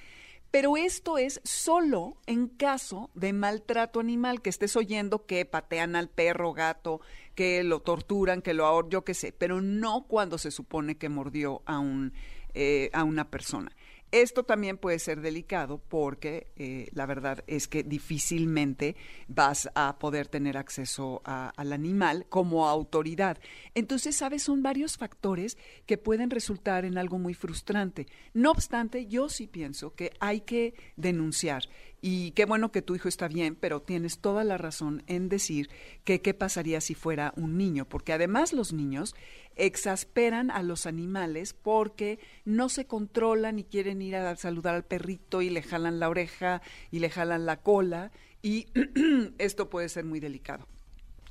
Pero 0.51 0.77
esto 0.77 1.17
es 1.17 1.41
solo 1.43 2.17
en 2.25 2.47
caso 2.47 3.11
de 3.13 3.33
maltrato 3.33 3.99
animal, 3.99 4.41
que 4.41 4.49
estés 4.49 4.75
oyendo 4.75 5.25
que 5.25 5.45
patean 5.45 5.95
al 5.95 6.09
perro, 6.09 6.53
gato, 6.53 7.01
que 7.39 7.63
lo 7.63 7.79
torturan, 7.79 8.41
que 8.41 8.53
lo 8.53 8.65
ahor, 8.65 8.89
yo 8.89 9.05
qué 9.05 9.13
sé, 9.13 9.31
pero 9.31 9.62
no 9.62 10.03
cuando 10.10 10.38
se 10.38 10.51
supone 10.51 10.98
que 10.98 11.08
mordió 11.08 11.62
a 11.65 11.79
un 11.79 12.12
eh, 12.53 12.89
a 12.91 13.05
una 13.05 13.29
persona. 13.31 13.72
Esto 14.12 14.43
también 14.43 14.77
puede 14.77 15.00
ser 15.00 15.22
delicado 15.22 15.77
porque 15.77 16.48
eh, 16.58 16.89
la 16.93 17.05
verdad 17.05 17.46
es 17.48 17.69
que 17.69 17.84
difícilmente 17.84 18.98
vas 19.29 19.69
a 19.74 20.00
poder 20.00 20.27
tener 20.27 20.58
acceso 20.58 21.22
al 21.24 21.72
animal 21.72 22.25
como 22.27 22.67
autoridad. 22.67 23.38
Entonces, 23.75 24.17
¿sabes? 24.17 24.43
Son 24.43 24.63
varios 24.63 24.98
factores 24.98 25.58
que 25.86 25.98
pueden 25.98 26.31
resultar 26.31 26.84
en 26.84 26.98
algo 26.98 27.19
muy 27.19 27.36
frustrante. 27.36 28.08
No 28.34 28.51
obstante, 28.51 29.05
yo 29.05 29.29
sí 29.29 29.48
pienso 29.48 29.93
que 29.93 30.12
hay 30.19 30.41
que 30.41 30.74
denunciar 30.98 31.63
Y 32.01 32.32
qué 32.32 32.46
bueno 32.46 32.72
que 32.72 32.82
tu 32.82 32.96
hijo 32.96 33.10
está 33.10 33.27
bien, 33.27 33.56
pero 33.56 33.82
tienes 33.82 34.20
toda 34.20 34.44
la 34.44 34.58
razón 34.58 35.03
en 35.08 35.27
decir 35.27 35.70
que 36.06 36.22
qué 36.22 36.34
pasaría 36.34 36.79
si 36.79 36.96
fuera 36.96 37.34
un 37.36 37.58
niño, 37.58 37.86
porque 37.86 38.13
además 38.13 38.53
los 38.53 38.72
niños 38.72 39.15
exasperan 39.56 40.50
a 40.51 40.63
los 40.63 40.86
animales 40.86 41.53
porque 41.53 42.20
no 42.46 42.70
se 42.70 42.86
controlan 42.86 43.60
y 43.60 43.65
quieren 43.65 44.01
ir 44.01 44.15
a 44.15 44.36
saludar 44.38 44.75
al 44.75 44.86
perrito 44.86 45.41
y 45.41 45.50
le 45.50 45.62
jalan 45.62 46.00
la 46.00 46.08
oreja 46.08 46.62
y 46.91 47.00
le 47.00 47.10
jalan 47.10 47.46
la 47.46 47.58
cola 47.58 48.12
y 48.41 48.68
esto 49.38 49.70
puede 49.70 49.89
ser 49.89 50.06
muy 50.06 50.22
delicado. 50.22 50.68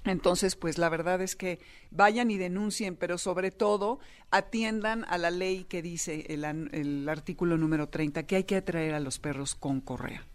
Entonces, 0.05 0.57
pues 0.57 0.79
la 0.79 0.89
verdad 0.89 1.21
es 1.21 1.37
que 1.37 1.59
vayan 1.91 2.31
y 2.31 2.39
denuncien, 2.39 2.97
pero 2.97 3.19
sobre 3.19 3.51
todo 3.51 3.99
atiendan 4.31 5.05
a 5.09 5.19
la 5.19 5.31
ley 5.31 5.65
que 5.65 5.83
dice 5.83 6.27
el, 6.29 6.45
el 6.45 7.09
artículo 7.09 7.57
número 7.57 7.89
30, 7.89 8.25
que 8.25 8.37
hay 8.37 8.45
que 8.45 8.57
atraer 8.57 8.95
a 8.95 9.01
los 9.01 9.19
perros 9.19 9.55
con 9.55 9.81
correa. 9.81 10.27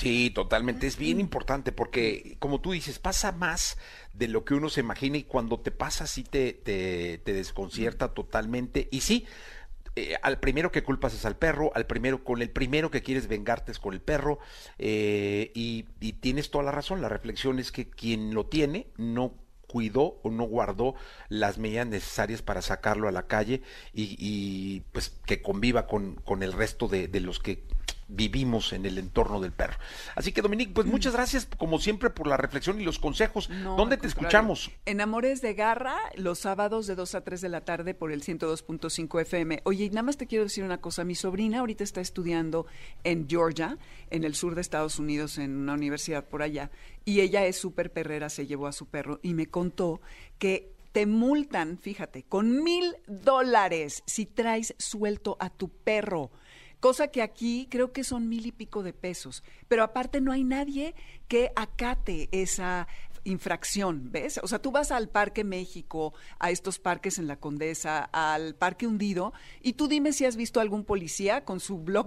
Sí, 0.00 0.30
totalmente. 0.30 0.86
Es 0.86 0.96
bien 0.96 1.20
importante 1.20 1.72
porque, 1.72 2.36
como 2.38 2.60
tú 2.60 2.72
dices, 2.72 2.98
pasa 2.98 3.32
más 3.32 3.76
de 4.14 4.28
lo 4.28 4.44
que 4.46 4.54
uno 4.54 4.70
se 4.70 4.80
imagina 4.80 5.18
y 5.18 5.24
cuando 5.24 5.60
te 5.60 5.70
pasa 5.70 6.06
sí 6.06 6.24
te, 6.24 6.54
te, 6.54 7.18
te 7.18 7.34
desconcierta 7.34 8.14
totalmente. 8.14 8.88
Y 8.90 9.02
sí, 9.02 9.26
eh, 9.96 10.16
al 10.22 10.38
primero 10.40 10.72
que 10.72 10.82
culpas 10.82 11.12
es 11.12 11.26
al 11.26 11.36
perro, 11.36 11.72
al 11.74 11.86
primero 11.86 12.24
con 12.24 12.40
el 12.40 12.50
primero 12.50 12.90
que 12.90 13.02
quieres 13.02 13.26
vengarte 13.26 13.72
es 13.72 13.78
con 13.78 13.92
el 13.92 14.00
perro 14.00 14.38
eh, 14.78 15.50
y, 15.54 15.82
tienes 16.20 16.50
toda 16.50 16.64
la 16.64 16.70
razón. 16.72 17.02
La 17.02 17.10
reflexión 17.10 17.58
es 17.58 17.70
que 17.70 17.90
quien 17.90 18.32
lo 18.32 18.46
tiene 18.46 18.86
no 18.96 19.34
cuidó 19.66 20.18
o 20.22 20.30
no 20.30 20.44
guardó 20.44 20.94
las 21.28 21.58
medidas 21.58 21.86
necesarias 21.86 22.40
para 22.40 22.62
sacarlo 22.62 23.06
a 23.06 23.12
la 23.12 23.26
calle 23.26 23.62
y, 23.92 24.80
pues 24.92 25.10
que 25.26 25.42
conviva 25.42 25.86
con, 25.86 26.14
con 26.16 26.42
el 26.42 26.52
resto 26.52 26.88
de, 26.88 27.06
de 27.06 27.20
los 27.20 27.38
que 27.38 27.64
vivimos 28.10 28.72
en 28.72 28.86
el 28.86 28.98
entorno 28.98 29.40
del 29.40 29.52
perro. 29.52 29.78
Así 30.14 30.32
que 30.32 30.42
Dominique, 30.42 30.72
pues 30.72 30.86
muchas 30.86 31.12
gracias 31.12 31.46
como 31.56 31.78
siempre 31.78 32.10
por 32.10 32.26
la 32.26 32.36
reflexión 32.36 32.80
y 32.80 32.84
los 32.84 32.98
consejos. 32.98 33.48
¿Dónde 33.76 33.96
te 33.96 34.06
escuchamos? 34.06 34.70
En 34.86 35.00
Amores 35.00 35.40
de 35.40 35.54
Garra, 35.54 35.96
los 36.16 36.40
sábados 36.40 36.86
de 36.86 36.94
2 36.94 37.14
a 37.14 37.20
3 37.22 37.40
de 37.40 37.48
la 37.48 37.62
tarde 37.62 37.94
por 37.94 38.12
el 38.12 38.22
102.5 38.22 39.20
FM. 39.20 39.60
Oye, 39.64 39.88
nada 39.90 40.02
más 40.02 40.16
te 40.16 40.26
quiero 40.26 40.44
decir 40.44 40.64
una 40.64 40.80
cosa, 40.80 41.04
mi 41.04 41.14
sobrina 41.14 41.60
ahorita 41.60 41.84
está 41.84 42.00
estudiando 42.00 42.66
en 43.04 43.28
Georgia, 43.28 43.78
en 44.10 44.24
el 44.24 44.34
sur 44.34 44.54
de 44.54 44.60
Estados 44.60 44.98
Unidos, 44.98 45.38
en 45.38 45.56
una 45.56 45.74
universidad 45.74 46.24
por 46.24 46.42
allá, 46.42 46.70
y 47.04 47.20
ella 47.20 47.46
es 47.46 47.56
súper 47.56 47.92
perrera, 47.92 48.28
se 48.28 48.46
llevó 48.46 48.66
a 48.66 48.72
su 48.72 48.86
perro 48.86 49.20
y 49.22 49.34
me 49.34 49.46
contó 49.46 50.00
que 50.38 50.72
te 50.92 51.06
multan, 51.06 51.78
fíjate, 51.78 52.24
con 52.24 52.62
mil 52.62 52.96
dólares 53.06 54.02
si 54.06 54.26
traes 54.26 54.74
suelto 54.78 55.36
a 55.38 55.50
tu 55.50 55.68
perro 55.68 56.30
cosa 56.80 57.08
que 57.08 57.22
aquí 57.22 57.68
creo 57.70 57.92
que 57.92 58.04
son 58.04 58.28
mil 58.28 58.46
y 58.46 58.52
pico 58.52 58.82
de 58.82 58.92
pesos. 58.92 59.44
Pero 59.68 59.82
aparte 59.84 60.20
no 60.20 60.32
hay 60.32 60.44
nadie 60.44 60.94
que 61.28 61.52
acate 61.54 62.28
esa 62.32 62.88
infracción, 63.24 64.10
¿ves? 64.10 64.40
O 64.42 64.48
sea, 64.48 64.60
tú 64.60 64.70
vas 64.70 64.90
al 64.90 65.08
Parque 65.08 65.44
México, 65.44 66.14
a 66.38 66.50
estos 66.50 66.78
parques 66.78 67.18
en 67.18 67.26
la 67.26 67.36
Condesa, 67.36 68.04
al 68.12 68.54
Parque 68.54 68.86
Hundido, 68.86 69.32
y 69.60 69.74
tú 69.74 69.88
dime 69.88 70.12
si 70.12 70.24
has 70.24 70.36
visto 70.36 70.60
algún 70.60 70.84
policía 70.84 71.44
con 71.44 71.60
su 71.60 71.78
blog 71.78 72.06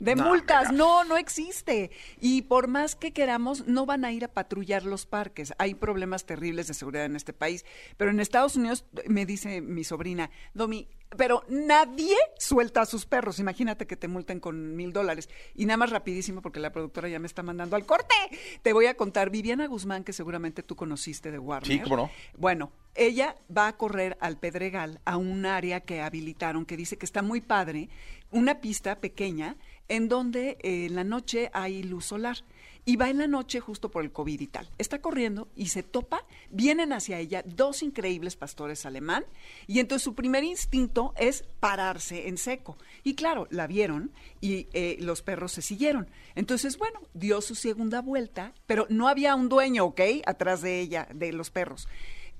de, 0.00 0.16
multas. 0.16 0.72
No, 0.72 1.04
no 1.04 1.16
existe. 1.16 1.90
Y 2.20 2.42
por 2.42 2.68
más 2.68 2.96
que 2.96 3.12
queramos, 3.12 3.66
no 3.66 3.86
van 3.86 4.04
a 4.04 4.12
ir 4.12 4.24
a 4.24 4.28
patrullar 4.28 4.84
los 4.84 5.06
parques. 5.06 5.54
Hay 5.58 5.74
problemas 5.74 6.26
terribles 6.26 6.66
de 6.66 6.74
seguridad 6.74 7.04
en 7.04 7.16
este 7.16 7.32
país. 7.32 7.64
Pero 7.96 8.10
en 8.10 8.20
Estados 8.20 8.56
Unidos, 8.56 8.84
me 9.06 9.26
dice 9.26 9.60
mi 9.60 9.84
sobrina, 9.84 10.30
Domi, 10.54 10.88
pero 11.16 11.44
nadie 11.48 12.16
suelta 12.38 12.82
a 12.82 12.86
sus 12.86 13.06
perros. 13.06 13.38
Imagínate 13.38 13.86
que 13.86 13.96
te 13.96 14.08
multen 14.08 14.40
con 14.40 14.76
mil 14.76 14.92
dólares. 14.92 15.28
Y 15.54 15.66
nada 15.66 15.76
más 15.76 15.90
rapidísimo, 15.90 16.42
porque 16.42 16.60
la 16.60 16.72
productora 16.72 17.08
ya 17.08 17.18
me 17.18 17.26
está 17.26 17.42
mandando 17.42 17.76
al 17.76 17.86
corte. 17.86 18.14
Te 18.62 18.72
voy 18.72 18.86
a 18.86 18.96
contar, 18.96 19.30
Viviana 19.30 19.66
Guzmán, 19.66 20.04
que 20.04 20.12
seguramente 20.12 20.62
tú 20.62 20.76
conociste 20.76 21.30
de 21.30 21.38
Warner. 21.38 21.70
Sí, 21.70 21.80
cómo 21.80 21.96
no. 21.96 22.10
Bueno, 22.36 22.72
ella 22.94 23.36
va 23.54 23.68
a 23.68 23.76
correr 23.76 24.16
al 24.20 24.38
Pedregal, 24.38 25.00
a 25.04 25.16
un 25.16 25.46
área 25.46 25.80
que 25.80 26.00
habilitaron, 26.00 26.64
que 26.64 26.76
dice 26.76 26.96
que 26.96 27.06
está 27.06 27.22
muy 27.22 27.40
padre, 27.40 27.88
una 28.30 28.60
pista 28.60 28.96
pequeña, 29.00 29.56
en 29.88 30.08
donde 30.08 30.58
eh, 30.62 30.86
en 30.86 30.96
la 30.96 31.04
noche 31.04 31.50
hay 31.52 31.82
luz 31.82 32.06
solar 32.06 32.38
y 32.88 32.94
va 32.94 33.10
en 33.10 33.18
la 33.18 33.26
noche 33.26 33.58
justo 33.58 33.90
por 33.90 34.04
el 34.04 34.12
COVID 34.12 34.40
y 34.40 34.46
tal. 34.46 34.70
Está 34.78 35.00
corriendo 35.00 35.48
y 35.56 35.68
se 35.68 35.82
topa, 35.82 36.24
vienen 36.50 36.92
hacia 36.92 37.18
ella 37.18 37.42
dos 37.44 37.82
increíbles 37.82 38.36
pastores 38.36 38.86
alemán 38.86 39.26
y 39.66 39.80
entonces 39.80 40.04
su 40.04 40.14
primer 40.14 40.44
instinto 40.44 41.12
es 41.18 41.44
pararse 41.58 42.28
en 42.28 42.38
seco. 42.38 42.78
Y 43.02 43.16
claro, 43.16 43.48
la 43.50 43.66
vieron 43.66 44.12
y 44.40 44.68
eh, 44.72 44.96
los 45.00 45.20
perros 45.22 45.50
se 45.50 45.62
siguieron. 45.62 46.08
Entonces, 46.36 46.78
bueno, 46.78 47.00
dio 47.12 47.40
su 47.40 47.56
segunda 47.56 48.00
vuelta, 48.02 48.54
pero 48.66 48.86
no 48.88 49.08
había 49.08 49.34
un 49.34 49.48
dueño, 49.48 49.84
¿ok? 49.86 50.00
Atrás 50.24 50.62
de 50.62 50.80
ella, 50.80 51.08
de 51.12 51.32
los 51.32 51.50
perros. 51.50 51.88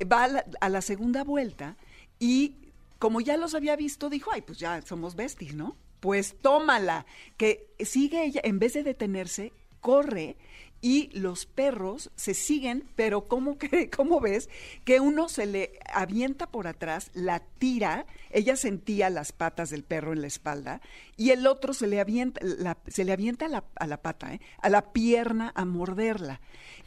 Va 0.01 0.25
a 0.25 0.29
la, 0.29 0.47
a 0.61 0.69
la 0.69 0.81
segunda 0.81 1.25
vuelta 1.25 1.77
y 2.21 2.55
como 3.01 3.21
ya 3.21 3.37
los 3.37 3.57
había 3.57 3.75
visto, 3.75 4.09
dijo, 4.09 4.31
ay, 4.33 4.43
pues 4.43 4.59
ya 4.59 4.81
somos 4.83 5.17
besties, 5.17 5.57
¿no? 5.57 5.77
Pues 5.99 6.37
tómala, 6.41 7.05
que 7.37 7.75
sigue 7.81 8.25
ella, 8.25 8.41
en 8.45 8.61
vez 8.61 8.75
de 8.75 8.85
detenerse, 8.85 9.53
corre 9.87 10.37
y 10.81 11.11
los 11.13 11.47
perros 11.47 12.11
se 12.17 12.35
siguen, 12.35 12.89
pero 12.97 13.29
¿cómo, 13.29 13.57
¿cómo 13.97 14.21
ves? 14.21 14.49
Que 14.85 14.99
uno 14.99 15.29
se 15.29 15.47
le 15.47 15.79
avienta 15.95 16.49
por 16.49 16.67
atrás, 16.67 17.11
la 17.15 17.41
tira, 17.59 18.05
ella 18.31 18.57
sentía 18.57 19.09
las 19.11 19.31
patas 19.31 19.71
del 19.71 19.85
perro 19.85 20.13
en 20.13 20.23
la 20.23 20.27
espalda, 20.27 20.81
y 21.17 21.31
el 21.31 21.47
otro 21.47 21.73
se 21.73 21.87
le 21.87 22.01
avienta, 22.01 22.41
se 22.89 23.05
le 23.05 23.13
avienta 23.13 23.47
a 23.47 23.49
la, 23.49 23.65
a 23.77 23.87
la 23.87 24.03
pata, 24.03 24.35
¿eh? 24.35 24.41
a 24.59 24.69
la 24.69 24.93
pierna 24.93 25.53
a 25.55 25.65
morderla. 25.65 26.41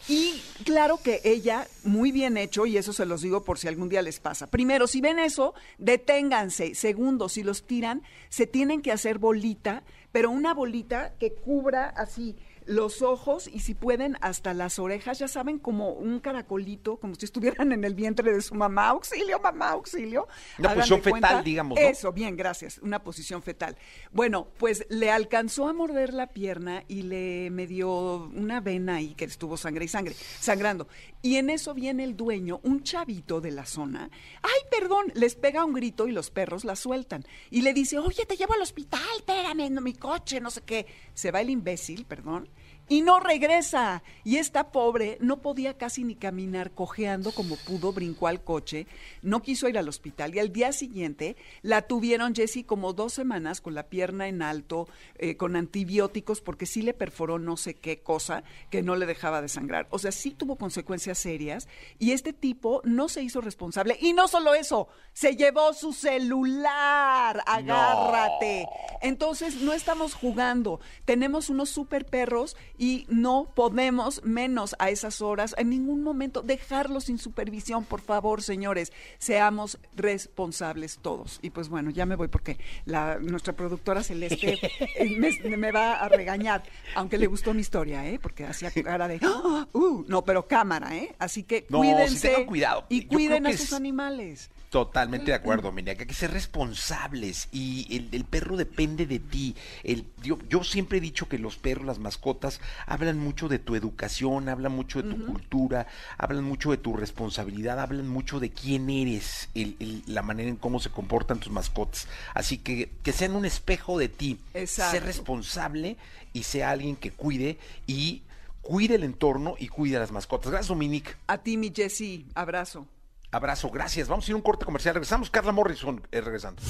Y 0.09 0.41
claro 0.65 0.99
que 1.01 1.21
ella, 1.23 1.65
muy 1.85 2.11
bien 2.11 2.35
hecho, 2.35 2.65
y 2.65 2.75
eso 2.77 2.91
se 2.91 3.05
los 3.05 3.21
digo 3.21 3.45
por 3.45 3.59
si 3.59 3.69
algún 3.69 3.87
día 3.87 4.01
les 4.01 4.19
pasa. 4.19 4.47
Primero, 4.47 4.87
si 4.87 4.99
ven 4.99 5.19
eso, 5.19 5.53
deténganse. 5.77 6.75
Segundo, 6.75 7.29
si 7.29 7.43
los 7.43 7.63
tiran, 7.63 8.03
se 8.27 8.45
tienen 8.45 8.81
que 8.81 8.91
hacer 8.91 9.19
bolita, 9.19 9.83
pero 10.11 10.31
una 10.31 10.53
bolita 10.53 11.13
que 11.19 11.33
cubra 11.33 11.87
así 11.89 12.35
los 12.69 13.01
ojos 13.01 13.49
y 13.51 13.61
si 13.61 13.73
pueden 13.73 14.15
hasta 14.21 14.53
las 14.53 14.77
orejas, 14.77 15.17
ya 15.17 15.27
saben, 15.27 15.57
como 15.57 15.93
un 15.93 16.19
caracolito, 16.19 16.97
como 16.97 17.15
si 17.15 17.25
estuvieran 17.25 17.71
en 17.71 17.83
el 17.83 17.95
vientre 17.95 18.31
de 18.31 18.41
su 18.41 18.53
mamá, 18.53 18.89
auxilio, 18.89 19.39
mamá, 19.39 19.71
auxilio. 19.71 20.27
Una 20.59 20.75
posición 20.75 21.01
fetal, 21.01 21.43
digamos. 21.43 21.79
Eso, 21.79 22.13
bien, 22.13 22.37
gracias, 22.37 22.77
una 22.77 23.03
posición 23.03 23.41
fetal. 23.41 23.75
Bueno, 24.11 24.49
pues 24.59 24.85
le 24.89 25.09
alcanzó 25.09 25.67
a 25.67 25.73
morder 25.73 26.13
la 26.13 26.27
pierna 26.27 26.83
y 26.87 27.01
le 27.01 27.49
medio 27.49 28.29
una 28.35 28.61
vena 28.61 28.97
ahí 28.97 29.15
que 29.15 29.25
estuvo 29.25 29.57
sangre 29.57 29.85
y 29.85 29.87
sangre, 29.87 30.13
sangrando. 30.39 30.87
Y 31.23 31.37
en 31.37 31.49
eso 31.49 31.73
viene 31.73 32.03
el 32.03 32.15
dueño, 32.15 32.59
un 32.61 32.83
chavito 32.83 33.41
de 33.41 33.49
la 33.49 33.65
zona. 33.65 34.11
Ay, 34.43 34.61
perdón, 34.69 35.11
les 35.15 35.33
pega 35.33 35.65
un 35.65 35.73
grito 35.73 36.07
y 36.07 36.11
los 36.11 36.29
perros 36.29 36.65
la 36.65 36.75
sueltan. 36.75 37.25
Y 37.49 37.63
le 37.63 37.73
dice, 37.73 37.97
oye, 37.97 38.27
te 38.27 38.37
llevo 38.37 38.53
al 38.53 38.61
hospital, 38.61 39.01
espérame, 39.17 39.71
no, 39.71 39.81
mi 39.81 39.93
coche, 39.93 40.39
no 40.39 40.51
sé 40.51 40.61
qué. 40.61 40.85
Se 41.15 41.31
va 41.31 41.41
el 41.41 41.49
imbécil, 41.49 42.05
perdón 42.05 42.47
y 42.89 43.01
no 43.01 43.19
regresa. 43.19 44.03
Y 44.25 44.37
esta 44.37 44.71
pobre 44.71 45.17
no 45.21 45.37
podía 45.37 45.77
casi 45.77 46.03
ni 46.03 46.15
caminar, 46.15 46.71
cojeando 46.71 47.31
como 47.31 47.55
pudo, 47.55 47.93
brincó 47.93 48.27
al 48.27 48.43
coche, 48.43 48.87
no 49.21 49.41
quiso 49.41 49.69
ir 49.69 49.77
al 49.77 49.87
hospital 49.87 50.35
y 50.35 50.39
al 50.39 50.51
día 50.51 50.73
siguiente 50.73 51.37
la 51.61 51.83
tuvieron, 51.83 52.35
Jessie, 52.35 52.63
como 52.63 52.93
dos 52.93 53.13
semanas 53.13 53.61
con 53.61 53.75
la 53.75 53.83
pierna 53.83 54.27
en 54.27 54.41
alto, 54.41 54.87
eh, 55.17 55.37
con 55.37 55.55
antibióticos, 55.55 56.41
porque 56.41 56.65
sí 56.65 56.81
le 56.81 56.93
perforó 56.93 57.39
no 57.39 57.55
sé 57.55 57.75
qué 57.75 57.99
cosa 57.99 58.43
que 58.69 58.81
no 58.81 58.95
le 58.95 59.05
dejaba 59.05 59.41
de 59.41 59.49
sangrar. 59.49 59.87
O 59.91 59.99
sea, 59.99 60.11
sí 60.11 60.31
tuvo 60.31 60.55
consecuencias 60.55 61.17
serias 61.17 61.67
y 61.99 62.11
este 62.11 62.33
tipo 62.33 62.81
no 62.83 63.07
se 63.07 63.21
hizo 63.21 63.41
responsable. 63.41 63.97
Y 64.01 64.13
no 64.13 64.27
solo 64.27 64.55
eso, 64.55 64.87
se 65.13 65.35
llevó 65.35 65.73
su 65.73 65.93
celular, 65.93 67.41
agárrate. 67.45 68.67
Entonces, 69.01 69.61
no 69.61 69.73
estamos 69.73 70.15
jugando, 70.15 70.79
tenemos 71.05 71.49
unos 71.49 71.69
super 71.69 72.05
perros 72.05 72.57
y 72.79 73.05
no 73.09 73.51
podemos 73.53 74.23
menos 74.23 74.75
a 74.79 74.89
esas 74.89 75.21
horas, 75.21 75.53
en 75.57 75.69
ningún 75.69 76.01
momento, 76.01 76.41
dejarlos 76.41 77.03
sin 77.03 77.19
supervisión, 77.19 77.83
por 77.83 77.99
favor, 77.99 78.41
señores, 78.41 78.93
seamos 79.17 79.77
responsables 79.95 80.99
todos. 81.01 81.39
Y 81.41 81.49
pues 81.49 81.67
bueno, 81.67 81.89
ya 81.89 82.05
me 82.05 82.15
voy 82.15 82.29
porque 82.29 82.57
la, 82.85 83.19
nuestra 83.19 83.53
productora 83.53 84.01
Celeste 84.01 84.57
me, 85.17 85.57
me, 85.57 85.71
va 85.73 85.95
a 85.95 86.07
regañar, 86.07 86.63
aunque 86.95 87.17
le 87.17 87.27
gustó 87.27 87.53
mi 87.53 87.59
historia, 87.59 88.07
¿eh? 88.07 88.17
porque 88.17 88.45
hacía 88.45 88.71
cara 88.71 89.09
de, 89.09 89.19
¡Ah! 89.21 89.67
uh, 89.73 90.05
no, 90.07 90.23
pero 90.23 90.47
cámara, 90.47 90.95
¿eh? 90.95 91.13
Así 91.19 91.43
que 91.43 91.65
cuídense 91.65 92.45
cuidado. 92.45 92.85
y 92.87 93.05
cuiden 93.07 93.45
a 93.45 93.51
sus 93.57 93.73
animales. 93.73 94.49
Totalmente 94.69 95.31
de 95.31 95.33
acuerdo, 95.33 95.73
que 95.73 95.89
hay 95.89 95.95
que 95.97 96.13
ser 96.13 96.31
responsables 96.31 97.47
y 97.51 97.87
el, 97.95 98.09
el 98.11 98.23
perro 98.23 98.55
depende 98.55 99.07
de 99.07 99.17
ti. 99.17 99.55
El, 99.83 100.05
yo, 100.21 100.37
yo 100.47 100.63
siempre 100.63 100.99
he 100.99 101.01
dicho 101.01 101.27
que 101.27 101.39
los 101.39 101.57
perros, 101.57 101.85
las 101.85 101.97
mascotas, 101.97 102.61
hablan 102.85 103.17
mucho 103.17 103.47
de 103.47 103.57
tu 103.57 103.75
educación, 103.75 104.47
hablan 104.47 104.71
mucho 104.71 105.01
de 105.01 105.09
tu 105.09 105.25
cultura, 105.25 105.87
hablan 106.19 106.43
mucho 106.43 106.69
de 106.69 106.77
tu 106.77 106.95
responsabilidad, 106.95 107.79
hablan 107.79 108.07
mucho 108.07 108.39
de 108.39 108.51
quién 108.51 108.89
eres, 108.91 109.49
el- 109.55 110.03
la 110.05 110.21
manera 110.21 110.49
en 110.49 110.55
cómo 110.55 110.79
se 110.79 110.89
comportan 110.91 111.39
tus 111.39 111.51
mascotas. 111.51 112.07
Así 112.35 112.59
que 112.59 112.91
que 113.01 113.11
sean 113.11 113.35
un 113.35 113.45
espejo 113.45 113.97
de 113.97 114.07
ti. 114.09 114.39
Exacto. 114.53 114.91
Ser 114.91 115.03
responsable 115.03 115.97
y 116.31 116.43
sea 116.43 116.69
alguien 116.69 116.95
que 116.95 117.09
cuide 117.11 117.57
y 117.87 118.21
cuide 118.61 118.95
el 118.95 119.03
entorno 119.03 119.55
y 119.57 119.67
cuide 119.67 119.97
a 119.97 119.99
las 119.99 120.11
mascotas. 120.11 120.51
Gracias, 120.51 120.67
Dominique. 120.67 121.15
A 121.25 121.39
ti, 121.39 121.57
mi 121.57 121.71
Jessy, 121.75 122.27
abrazo. 122.35 122.85
Abrazo, 123.31 123.69
gracias. 123.69 124.07
Vamos 124.07 124.27
a 124.27 124.31
ir 124.31 124.33
a 124.33 124.37
un 124.37 124.41
corte 124.41 124.65
comercial. 124.65 124.95
Regresamos. 124.95 125.29
Carla 125.29 125.51
Morrison, 125.51 126.01
eh, 126.11 126.21
regresando. 126.21 126.61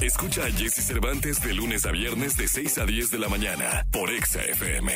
Escucha 0.00 0.44
a 0.44 0.50
Jesse 0.50 0.82
Cervantes 0.82 1.40
de 1.40 1.54
lunes 1.54 1.86
a 1.86 1.92
viernes 1.92 2.36
de 2.36 2.48
6 2.48 2.78
a 2.78 2.84
10 2.84 3.10
de 3.10 3.18
la 3.18 3.28
mañana 3.28 3.86
por 3.90 4.10
Exa 4.10 4.42
FM. 4.42 4.92